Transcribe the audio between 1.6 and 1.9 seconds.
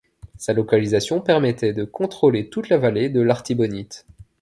de